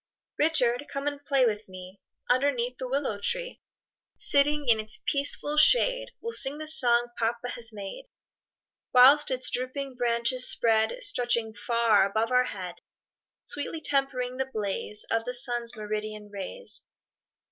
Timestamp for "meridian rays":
15.77-16.83